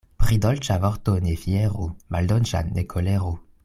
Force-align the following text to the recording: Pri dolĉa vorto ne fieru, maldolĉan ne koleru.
Pri 0.21 0.37
dolĉa 0.45 0.77
vorto 0.85 1.15
ne 1.27 1.35
fieru, 1.43 1.85
maldolĉan 2.17 2.77
ne 2.79 2.91
koleru. 2.97 3.37